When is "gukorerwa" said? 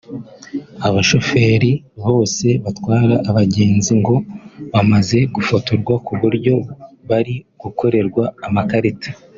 7.61-8.23